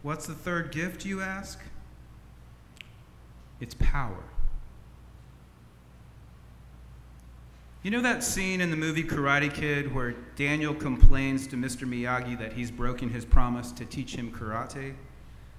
What's 0.04 0.25
the 0.25 0.36
third 0.36 0.72
gift, 0.72 1.04
you 1.04 1.20
ask? 1.20 1.60
It's 3.60 3.75
power. 3.78 4.24
You 7.81 7.91
know 7.91 8.01
that 8.01 8.25
scene 8.25 8.59
in 8.59 8.71
the 8.71 8.75
movie 8.75 9.05
Karate 9.05 9.53
Kid 9.53 9.95
where 9.95 10.12
Daniel 10.36 10.74
complains 10.74 11.48
to 11.48 11.55
Mr. 11.55 11.88
Miyagi 11.88 12.38
that 12.38 12.51
he's 12.51 12.71
broken 12.71 13.09
his 13.09 13.24
promise 13.24 13.71
to 13.71 13.86
teach 13.86 14.15
him 14.15 14.33
karate? 14.33 14.95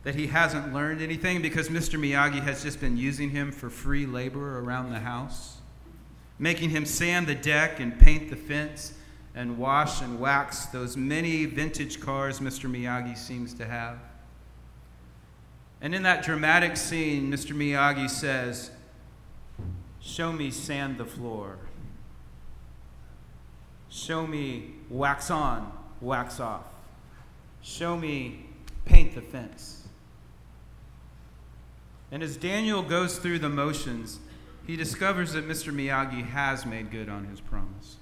That 0.02 0.14
he 0.14 0.26
hasn't 0.26 0.74
learned 0.74 1.00
anything 1.00 1.40
because 1.40 1.70
Mr. 1.70 1.98
Miyagi 1.98 2.42
has 2.42 2.62
just 2.62 2.78
been 2.78 2.98
using 2.98 3.30
him 3.30 3.50
for 3.50 3.70
free 3.70 4.04
labor 4.04 4.58
around 4.58 4.90
the 4.90 5.00
house? 5.00 5.58
Making 6.38 6.68
him 6.68 6.84
sand 6.84 7.26
the 7.26 7.34
deck 7.34 7.80
and 7.80 7.98
paint 7.98 8.28
the 8.28 8.36
fence 8.36 8.92
and 9.34 9.56
wash 9.56 10.02
and 10.02 10.20
wax 10.20 10.66
those 10.66 10.98
many 10.98 11.46
vintage 11.46 12.00
cars 12.00 12.38
Mr. 12.38 12.70
Miyagi 12.70 13.16
seems 13.16 13.54
to 13.54 13.64
have? 13.64 13.96
And 15.80 15.94
in 15.94 16.02
that 16.02 16.22
dramatic 16.22 16.76
scene, 16.76 17.32
Mr. 17.32 17.56
Miyagi 17.56 18.10
says, 18.10 18.72
Show 20.00 20.32
me 20.32 20.50
sand 20.50 20.98
the 20.98 21.06
floor. 21.06 21.56
Show 23.90 24.26
me 24.26 24.70
wax 24.88 25.30
on, 25.30 25.72
wax 26.00 26.40
off. 26.40 26.64
Show 27.62 27.96
me 27.96 28.46
paint 28.84 29.14
the 29.14 29.20
fence. 29.20 29.86
And 32.10 32.22
as 32.22 32.36
Daniel 32.36 32.82
goes 32.82 33.18
through 33.18 33.40
the 33.40 33.48
motions, 33.48 34.18
he 34.66 34.76
discovers 34.76 35.32
that 35.32 35.46
Mr. 35.46 35.72
Miyagi 35.72 36.24
has 36.24 36.64
made 36.64 36.90
good 36.90 37.08
on 37.08 37.26
his 37.26 37.40
promise. 37.40 37.96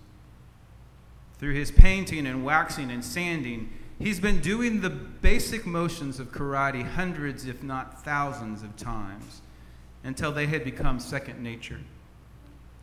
Through 1.38 1.54
his 1.54 1.70
painting 1.70 2.26
and 2.26 2.44
waxing 2.44 2.90
and 2.90 3.04
sanding, 3.04 3.70
He's 3.98 4.20
been 4.20 4.40
doing 4.40 4.80
the 4.80 4.90
basic 4.90 5.66
motions 5.66 6.20
of 6.20 6.30
karate 6.30 6.84
hundreds, 6.84 7.46
if 7.46 7.64
not 7.64 8.04
thousands, 8.04 8.62
of 8.62 8.76
times 8.76 9.40
until 10.04 10.30
they 10.30 10.46
had 10.46 10.62
become 10.62 11.00
second 11.00 11.42
nature. 11.42 11.80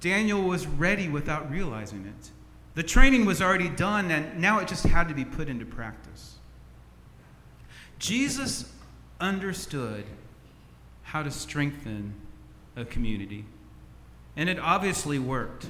Daniel 0.01 0.41
was 0.41 0.67
ready 0.67 1.07
without 1.07 1.49
realizing 1.49 2.05
it. 2.05 2.31
The 2.75 2.83
training 2.83 3.25
was 3.25 3.41
already 3.41 3.69
done, 3.69 4.11
and 4.11 4.39
now 4.39 4.59
it 4.59 4.67
just 4.67 4.83
had 4.85 5.07
to 5.07 5.13
be 5.13 5.25
put 5.25 5.49
into 5.49 5.65
practice. 5.65 6.35
Jesus 7.99 8.71
understood 9.19 10.05
how 11.03 11.23
to 11.23 11.31
strengthen 11.31 12.13
a 12.75 12.85
community, 12.85 13.45
and 14.35 14.49
it 14.49 14.59
obviously 14.59 15.17
worked 15.17 15.67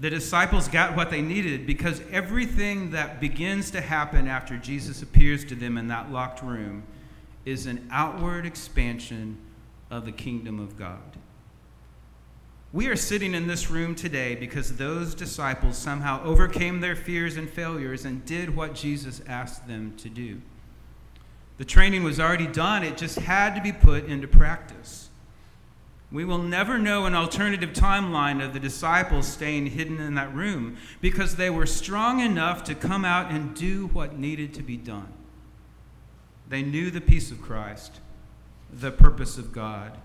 the 0.00 0.08
disciples 0.08 0.66
got 0.66 0.96
what 0.96 1.10
they 1.10 1.20
needed 1.20 1.66
because 1.66 2.00
everything 2.10 2.90
that 2.92 3.20
begins 3.20 3.70
to 3.72 3.82
happen 3.82 4.26
after 4.26 4.56
Jesus 4.56 5.02
appears 5.02 5.44
to 5.44 5.54
them 5.54 5.76
in 5.76 5.88
that 5.88 6.10
locked 6.10 6.42
room 6.42 6.84
is 7.44 7.66
an 7.66 7.86
outward 7.90 8.46
expansion 8.46 9.36
of 9.90 10.06
the 10.06 10.12
kingdom 10.12 10.58
of 10.58 10.78
God. 10.78 11.18
We 12.72 12.86
are 12.86 12.96
sitting 12.96 13.34
in 13.34 13.48
this 13.48 13.68
room 13.68 13.96
today 13.96 14.36
because 14.36 14.76
those 14.76 15.16
disciples 15.16 15.76
somehow 15.76 16.22
overcame 16.22 16.80
their 16.80 16.94
fears 16.94 17.36
and 17.36 17.50
failures 17.50 18.04
and 18.04 18.24
did 18.24 18.54
what 18.54 18.76
Jesus 18.76 19.20
asked 19.26 19.66
them 19.66 19.96
to 19.96 20.08
do. 20.08 20.40
The 21.58 21.64
training 21.64 22.04
was 22.04 22.20
already 22.20 22.46
done, 22.46 22.84
it 22.84 22.96
just 22.96 23.18
had 23.18 23.56
to 23.56 23.60
be 23.60 23.72
put 23.72 24.04
into 24.04 24.28
practice. 24.28 25.08
We 26.12 26.24
will 26.24 26.38
never 26.38 26.78
know 26.78 27.06
an 27.06 27.14
alternative 27.14 27.72
timeline 27.72 28.44
of 28.44 28.52
the 28.52 28.60
disciples 28.60 29.26
staying 29.26 29.66
hidden 29.66 30.00
in 30.00 30.14
that 30.14 30.32
room 30.32 30.76
because 31.00 31.36
they 31.36 31.50
were 31.50 31.66
strong 31.66 32.20
enough 32.20 32.62
to 32.64 32.74
come 32.76 33.04
out 33.04 33.32
and 33.32 33.54
do 33.54 33.88
what 33.88 34.16
needed 34.16 34.54
to 34.54 34.62
be 34.62 34.76
done. 34.76 35.12
They 36.48 36.62
knew 36.62 36.90
the 36.90 37.00
peace 37.00 37.32
of 37.32 37.42
Christ, 37.42 38.00
the 38.72 38.90
purpose 38.90 39.38
of 39.38 39.52
God, 39.52 39.98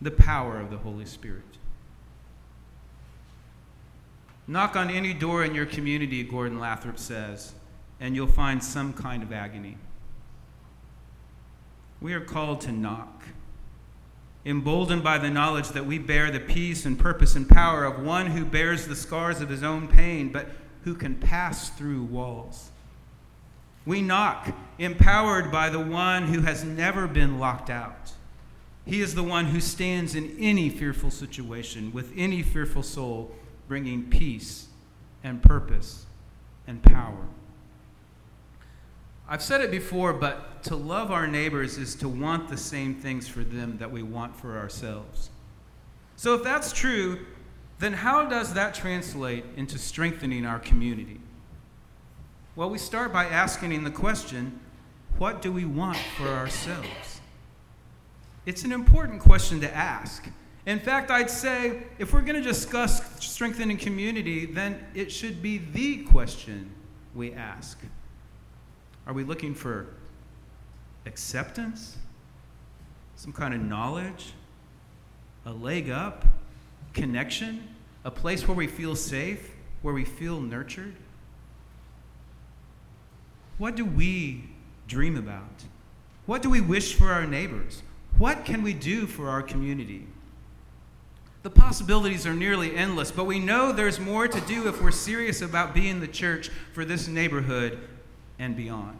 the 0.00 0.10
power 0.10 0.60
of 0.60 0.70
the 0.70 0.78
Holy 0.78 1.06
Spirit. 1.06 1.58
Knock 4.46 4.76
on 4.76 4.90
any 4.90 5.14
door 5.14 5.44
in 5.44 5.54
your 5.54 5.66
community, 5.66 6.22
Gordon 6.22 6.58
Lathrop 6.58 6.98
says, 6.98 7.52
and 8.00 8.14
you'll 8.14 8.26
find 8.26 8.62
some 8.62 8.92
kind 8.92 9.22
of 9.22 9.32
agony. 9.32 9.76
We 12.00 12.12
are 12.14 12.20
called 12.20 12.60
to 12.62 12.72
knock 12.72 13.22
emboldened 14.44 15.04
by 15.04 15.18
the 15.18 15.30
knowledge 15.30 15.68
that 15.68 15.86
we 15.86 15.98
bear 15.98 16.30
the 16.30 16.40
peace 16.40 16.84
and 16.84 16.98
purpose 16.98 17.36
and 17.36 17.48
power 17.48 17.84
of 17.84 18.02
one 18.02 18.26
who 18.26 18.44
bears 18.44 18.86
the 18.86 18.96
scars 18.96 19.40
of 19.40 19.48
his 19.48 19.62
own 19.62 19.86
pain, 19.86 20.30
but 20.32 20.48
who 20.84 20.94
can 20.94 21.14
pass 21.14 21.70
through 21.70 22.02
walls. 22.04 22.70
We 23.86 24.02
knock, 24.02 24.54
empowered 24.78 25.50
by 25.52 25.70
the 25.70 25.80
one 25.80 26.26
who 26.26 26.40
has 26.40 26.64
never 26.64 27.06
been 27.06 27.38
locked 27.38 27.70
out. 27.70 28.12
He 28.84 29.00
is 29.00 29.14
the 29.14 29.22
one 29.22 29.46
who 29.46 29.60
stands 29.60 30.16
in 30.16 30.36
any 30.40 30.68
fearful 30.68 31.10
situation 31.10 31.92
with 31.92 32.12
any 32.16 32.42
fearful 32.42 32.82
soul, 32.82 33.32
bringing 33.68 34.08
peace 34.08 34.68
and 35.24 35.42
purpose 35.42 36.06
and 36.66 36.82
power. 36.82 37.26
I've 39.28 39.42
said 39.42 39.60
it 39.60 39.70
before, 39.70 40.12
but 40.12 40.62
to 40.64 40.76
love 40.76 41.10
our 41.10 41.26
neighbors 41.26 41.78
is 41.78 41.94
to 41.96 42.08
want 42.08 42.48
the 42.48 42.56
same 42.56 42.94
things 42.94 43.26
for 43.26 43.42
them 43.42 43.78
that 43.78 43.90
we 43.90 44.02
want 44.02 44.36
for 44.36 44.58
ourselves. 44.58 45.30
So, 46.16 46.34
if 46.34 46.42
that's 46.42 46.72
true, 46.72 47.24
then 47.78 47.94
how 47.94 48.26
does 48.26 48.54
that 48.54 48.74
translate 48.74 49.44
into 49.56 49.78
strengthening 49.78 50.44
our 50.44 50.58
community? 50.58 51.20
Well, 52.54 52.68
we 52.68 52.78
start 52.78 53.12
by 53.12 53.24
asking 53.24 53.84
the 53.84 53.90
question 53.90 54.60
what 55.18 55.40
do 55.40 55.52
we 55.52 55.64
want 55.64 55.98
for 56.16 56.28
ourselves? 56.28 57.20
It's 58.44 58.64
an 58.64 58.72
important 58.72 59.20
question 59.20 59.60
to 59.60 59.74
ask. 59.74 60.28
In 60.64 60.78
fact, 60.78 61.10
I'd 61.10 61.30
say 61.30 61.82
if 61.98 62.12
we're 62.12 62.20
going 62.20 62.40
to 62.40 62.48
discuss 62.48 63.02
strengthening 63.24 63.76
community, 63.76 64.46
then 64.46 64.84
it 64.94 65.10
should 65.10 65.42
be 65.42 65.58
the 65.58 66.04
question 66.04 66.70
we 67.14 67.32
ask. 67.32 67.78
Are 69.06 69.12
we 69.12 69.24
looking 69.24 69.54
for 69.54 69.88
acceptance? 71.04 71.96
Some 73.16 73.32
kind 73.32 73.54
of 73.54 73.60
knowledge? 73.60 74.32
A 75.46 75.52
leg 75.52 75.90
up? 75.90 76.24
Connection? 76.92 77.68
A 78.04 78.10
place 78.10 78.46
where 78.46 78.56
we 78.56 78.68
feel 78.68 78.94
safe? 78.94 79.50
Where 79.82 79.94
we 79.94 80.04
feel 80.04 80.40
nurtured? 80.40 80.94
What 83.58 83.74
do 83.74 83.84
we 83.84 84.44
dream 84.86 85.16
about? 85.16 85.64
What 86.26 86.42
do 86.42 86.50
we 86.50 86.60
wish 86.60 86.94
for 86.94 87.08
our 87.08 87.26
neighbors? 87.26 87.82
What 88.18 88.44
can 88.44 88.62
we 88.62 88.74
do 88.74 89.06
for 89.08 89.28
our 89.28 89.42
community? 89.42 90.06
The 91.42 91.50
possibilities 91.50 92.26
are 92.26 92.34
nearly 92.34 92.76
endless, 92.76 93.10
but 93.10 93.24
we 93.24 93.40
know 93.40 93.72
there's 93.72 93.98
more 93.98 94.28
to 94.28 94.40
do 94.42 94.68
if 94.68 94.80
we're 94.80 94.92
serious 94.92 95.42
about 95.42 95.74
being 95.74 96.00
the 96.00 96.06
church 96.06 96.50
for 96.72 96.84
this 96.84 97.08
neighborhood 97.08 97.80
and 98.38 98.56
beyond. 98.56 98.98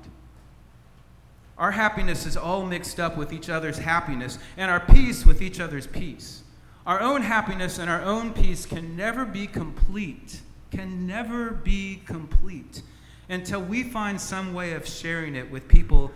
Our 1.57 1.71
happiness 1.71 2.27
is 2.27 2.37
all 2.37 2.67
mixed 2.67 2.99
up 2.99 3.17
with 3.17 3.33
each 3.33 3.49
other's 3.49 3.79
happiness, 3.79 4.39
and 4.57 4.71
our 4.71 4.81
peace 4.81 5.25
with 5.25 5.41
each 5.41 5.61
other's 5.61 5.87
peace. 5.87 6.43
Our 6.85 7.01
own 7.01 7.23
happiness 7.23 7.79
and 7.79 7.89
our 7.89 8.03
own 8.03 8.33
peace 8.33 8.67
can 8.67 8.97
never 8.97 9.25
be 9.25 9.47
complete, 9.47 10.41
can 10.73 11.07
never 11.07 11.51
be 11.51 12.03
complete 12.07 12.83
until 13.29 13.63
we 13.63 13.85
find 13.85 14.21
some 14.21 14.53
way 14.53 14.73
of 14.73 14.85
sharing 14.87 15.37
it 15.37 15.49
with 15.49 15.69
people 15.69 16.11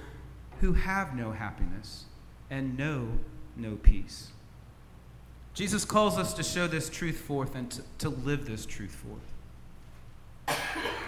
who 0.60 0.72
have 0.72 1.14
no 1.14 1.30
happiness 1.30 2.06
and 2.50 2.76
know 2.76 3.06
no 3.56 3.76
peace. 3.76 4.32
Jesus 5.56 5.86
calls 5.86 6.18
us 6.18 6.34
to 6.34 6.42
show 6.42 6.66
this 6.66 6.90
truth 6.90 7.16
forth 7.16 7.54
and 7.54 7.70
to, 7.70 7.82
to 8.00 8.10
live 8.10 8.44
this 8.44 8.66
truth 8.66 8.94
forth. 8.94 10.58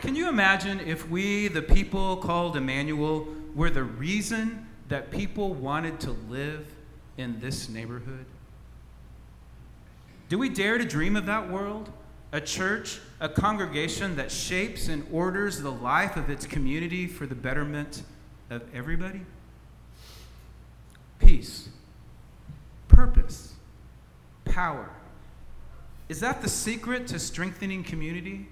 Can 0.00 0.16
you 0.16 0.26
imagine 0.26 0.80
if 0.80 1.06
we, 1.10 1.48
the 1.48 1.60
people 1.60 2.16
called 2.16 2.56
Emmanuel, 2.56 3.28
were 3.54 3.68
the 3.68 3.84
reason 3.84 4.66
that 4.88 5.10
people 5.10 5.52
wanted 5.52 6.00
to 6.00 6.12
live 6.30 6.66
in 7.18 7.38
this 7.40 7.68
neighborhood? 7.68 8.24
Do 10.30 10.38
we 10.38 10.48
dare 10.48 10.78
to 10.78 10.84
dream 10.84 11.14
of 11.14 11.26
that 11.26 11.50
world? 11.50 11.92
A 12.32 12.40
church, 12.40 13.00
a 13.20 13.28
congregation 13.28 14.16
that 14.16 14.32
shapes 14.32 14.88
and 14.88 15.06
orders 15.12 15.60
the 15.60 15.72
life 15.72 16.16
of 16.16 16.30
its 16.30 16.46
community 16.46 17.06
for 17.06 17.26
the 17.26 17.34
betterment 17.34 18.02
of 18.48 18.62
everybody? 18.74 19.20
Peace, 21.18 21.68
purpose, 22.88 23.47
power. 24.58 24.90
Is 26.08 26.18
that 26.18 26.42
the 26.42 26.48
secret 26.48 27.06
to 27.08 27.20
strengthening 27.20 27.84
community? 27.84 28.48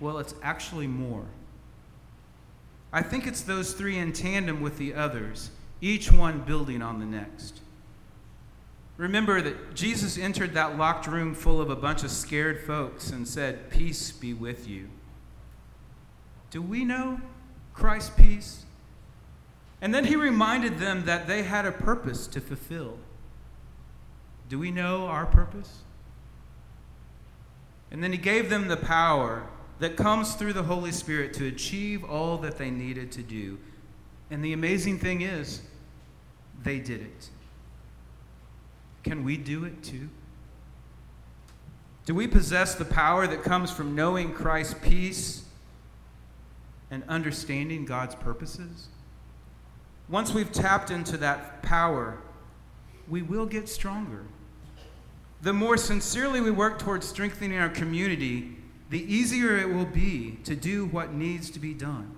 Well, 0.00 0.16
it's 0.16 0.34
actually 0.42 0.86
more. 0.86 1.26
I 2.90 3.02
think 3.02 3.26
it's 3.26 3.42
those 3.42 3.74
three 3.74 3.98
in 3.98 4.14
tandem 4.14 4.62
with 4.62 4.78
the 4.78 4.94
others, 4.94 5.50
each 5.82 6.10
one 6.10 6.40
building 6.40 6.80
on 6.80 7.00
the 7.00 7.04
next. 7.04 7.60
Remember 8.96 9.42
that 9.42 9.74
Jesus 9.74 10.16
entered 10.16 10.54
that 10.54 10.78
locked 10.78 11.06
room 11.06 11.34
full 11.34 11.60
of 11.60 11.68
a 11.68 11.76
bunch 11.76 12.02
of 12.02 12.10
scared 12.10 12.60
folks 12.60 13.10
and 13.10 13.28
said, 13.28 13.68
Peace 13.68 14.10
be 14.10 14.32
with 14.32 14.66
you. 14.66 14.88
Do 16.50 16.62
we 16.62 16.86
know 16.86 17.20
Christ's 17.74 18.08
peace? 18.16 18.64
And 19.82 19.94
then 19.94 20.06
he 20.06 20.16
reminded 20.16 20.78
them 20.78 21.04
that 21.04 21.26
they 21.26 21.42
had 21.42 21.66
a 21.66 21.72
purpose 21.72 22.26
to 22.28 22.40
fulfill. 22.40 22.96
Do 24.52 24.58
we 24.58 24.70
know 24.70 25.06
our 25.06 25.24
purpose? 25.24 25.78
And 27.90 28.04
then 28.04 28.12
he 28.12 28.18
gave 28.18 28.50
them 28.50 28.68
the 28.68 28.76
power 28.76 29.46
that 29.78 29.96
comes 29.96 30.34
through 30.34 30.52
the 30.52 30.64
Holy 30.64 30.92
Spirit 30.92 31.32
to 31.34 31.46
achieve 31.46 32.04
all 32.04 32.36
that 32.36 32.58
they 32.58 32.68
needed 32.70 33.10
to 33.12 33.22
do. 33.22 33.58
And 34.30 34.44
the 34.44 34.52
amazing 34.52 34.98
thing 34.98 35.22
is, 35.22 35.62
they 36.62 36.80
did 36.80 37.00
it. 37.00 37.30
Can 39.02 39.24
we 39.24 39.38
do 39.38 39.64
it 39.64 39.82
too? 39.82 40.10
Do 42.04 42.14
we 42.14 42.26
possess 42.26 42.74
the 42.74 42.84
power 42.84 43.26
that 43.26 43.42
comes 43.42 43.70
from 43.70 43.94
knowing 43.94 44.34
Christ's 44.34 44.74
peace 44.82 45.44
and 46.90 47.02
understanding 47.08 47.86
God's 47.86 48.16
purposes? 48.16 48.88
Once 50.10 50.34
we've 50.34 50.52
tapped 50.52 50.90
into 50.90 51.16
that 51.16 51.62
power, 51.62 52.18
we 53.08 53.22
will 53.22 53.46
get 53.46 53.66
stronger. 53.66 54.26
The 55.42 55.52
more 55.52 55.76
sincerely 55.76 56.40
we 56.40 56.52
work 56.52 56.78
towards 56.78 57.06
strengthening 57.06 57.58
our 57.58 57.68
community, 57.68 58.56
the 58.90 59.02
easier 59.12 59.56
it 59.56 59.68
will 59.68 59.86
be 59.86 60.38
to 60.44 60.54
do 60.54 60.86
what 60.86 61.12
needs 61.12 61.50
to 61.50 61.58
be 61.58 61.74
done. 61.74 62.14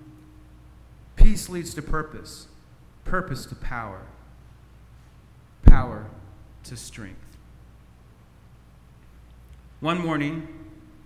Peace 1.15 1.49
leads 1.49 1.73
to 1.73 1.81
purpose, 1.81 2.47
purpose 3.03 3.47
to 3.47 3.55
power, 3.55 4.01
power 5.63 6.05
to 6.65 6.77
strength. 6.77 7.19
One 9.79 9.99
morning, 9.99 10.47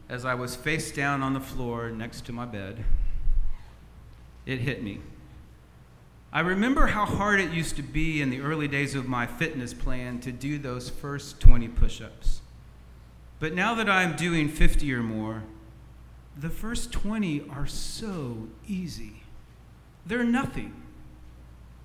as 0.10 0.26
I 0.26 0.34
was 0.34 0.58
face 0.58 0.92
down 0.92 1.24
on 1.24 1.34
the 1.34 1.40
floor 1.40 1.90
next 1.90 2.26
to 2.26 2.34
my 2.34 2.46
bed, 2.46 2.84
it 4.46 4.60
hit 4.60 4.84
me. 4.84 5.00
I 6.32 6.42
remember 6.42 6.88
how 6.88 7.06
hard 7.06 7.40
it 7.40 7.52
used 7.52 7.76
to 7.78 7.82
be 7.82 8.22
in 8.22 8.30
the 8.30 8.42
early 8.42 8.68
days 8.68 8.94
of 8.94 9.08
my 9.08 9.26
fitness 9.26 9.74
plan 9.74 10.20
to 10.22 10.32
do 10.32 10.60
those 10.60 10.90
first 10.90 11.40
20 11.40 11.68
push 11.70 12.02
ups. 12.02 12.42
But 13.40 13.54
now 13.54 13.74
that 13.76 13.90
I'm 13.90 14.16
doing 14.16 14.48
50 14.48 14.94
or 14.94 15.02
more, 15.02 15.44
the 16.38 16.50
first 16.50 16.92
20 16.92 17.46
are 17.50 17.66
so 17.66 18.48
easy. 18.68 19.24
They're 20.06 20.24
nothing. 20.24 20.80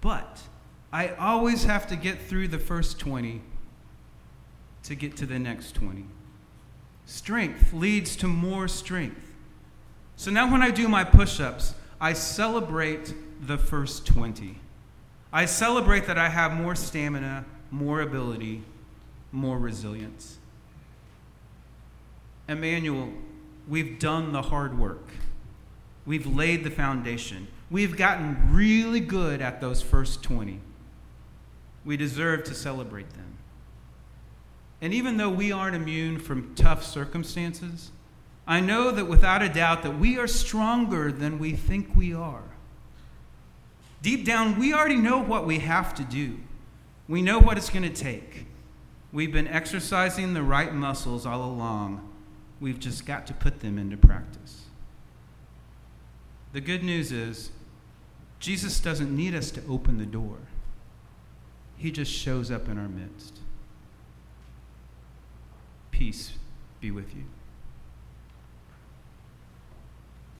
But 0.00 0.42
I 0.92 1.08
always 1.08 1.64
have 1.64 1.86
to 1.88 1.96
get 1.96 2.20
through 2.20 2.48
the 2.48 2.58
first 2.58 2.98
20 2.98 3.40
to 4.82 4.94
get 4.94 5.16
to 5.16 5.26
the 5.26 5.38
next 5.38 5.74
20. 5.74 6.04
Strength 7.06 7.72
leads 7.72 8.14
to 8.16 8.28
more 8.28 8.68
strength. 8.68 9.32
So 10.16 10.30
now 10.30 10.52
when 10.52 10.62
I 10.62 10.70
do 10.70 10.86
my 10.86 11.02
push 11.02 11.40
ups, 11.40 11.74
I 12.00 12.12
celebrate 12.12 13.14
the 13.46 13.58
first 13.58 14.06
20. 14.06 14.58
I 15.32 15.46
celebrate 15.46 16.06
that 16.06 16.18
I 16.18 16.28
have 16.28 16.52
more 16.52 16.74
stamina, 16.74 17.44
more 17.70 18.00
ability, 18.00 18.62
more 19.32 19.58
resilience. 19.58 20.38
Emmanuel, 22.48 23.12
we've 23.68 23.98
done 23.98 24.32
the 24.32 24.42
hard 24.42 24.78
work. 24.78 25.10
We've 26.06 26.26
laid 26.26 26.64
the 26.64 26.70
foundation. 26.70 27.48
We've 27.70 27.96
gotten 27.96 28.52
really 28.54 29.00
good 29.00 29.40
at 29.40 29.60
those 29.60 29.82
first 29.82 30.22
20. 30.22 30.60
We 31.84 31.96
deserve 31.96 32.44
to 32.44 32.54
celebrate 32.54 33.10
them. 33.10 33.38
And 34.80 34.92
even 34.92 35.16
though 35.16 35.30
we 35.30 35.50
aren't 35.50 35.76
immune 35.76 36.18
from 36.18 36.54
tough 36.54 36.84
circumstances, 36.84 37.90
I 38.46 38.60
know 38.60 38.90
that 38.90 39.06
without 39.06 39.42
a 39.42 39.48
doubt 39.48 39.82
that 39.82 39.98
we 39.98 40.18
are 40.18 40.26
stronger 40.26 41.10
than 41.10 41.38
we 41.38 41.52
think 41.52 41.96
we 41.96 42.12
are. 42.14 42.53
Deep 44.04 44.26
down, 44.26 44.58
we 44.58 44.74
already 44.74 44.98
know 44.98 45.18
what 45.18 45.46
we 45.46 45.60
have 45.60 45.94
to 45.94 46.04
do. 46.04 46.38
We 47.08 47.22
know 47.22 47.38
what 47.38 47.56
it's 47.56 47.70
going 47.70 47.90
to 47.90 48.02
take. 48.02 48.44
We've 49.14 49.32
been 49.32 49.48
exercising 49.48 50.34
the 50.34 50.42
right 50.42 50.74
muscles 50.74 51.24
all 51.24 51.42
along. 51.42 52.06
We've 52.60 52.78
just 52.78 53.06
got 53.06 53.26
to 53.28 53.32
put 53.32 53.60
them 53.60 53.78
into 53.78 53.96
practice. 53.96 54.66
The 56.52 56.60
good 56.60 56.84
news 56.84 57.12
is, 57.12 57.50
Jesus 58.40 58.78
doesn't 58.78 59.16
need 59.16 59.34
us 59.34 59.50
to 59.52 59.62
open 59.66 59.96
the 59.96 60.04
door, 60.04 60.36
He 61.78 61.90
just 61.90 62.12
shows 62.12 62.50
up 62.50 62.68
in 62.68 62.76
our 62.76 62.88
midst. 62.88 63.38
Peace 65.92 66.34
be 66.78 66.90
with 66.90 67.16
you. 67.16 67.24